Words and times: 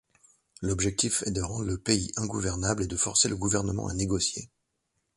L'objectif 0.63 1.21
est 1.27 1.31
de 1.31 1.43
rendre 1.43 1.65
le 1.65 1.77
pays 1.77 2.11
ingouvernable 2.15 2.81
et 2.81 2.87
de 2.87 2.97
forcer 2.97 3.29
le 3.29 3.37
gouvernement 3.37 3.85
à 3.87 3.93
négocier. 3.93 4.49